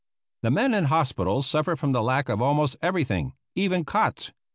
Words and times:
The 0.41 0.49
men 0.49 0.73
in 0.73 0.85
hospitals 0.85 1.45
suffered 1.45 1.77
from 1.77 1.93
lack 1.93 2.27
of 2.27 2.41
almost 2.41 2.75
everything, 2.81 3.33
even 3.55 3.85
cots. 3.85 4.31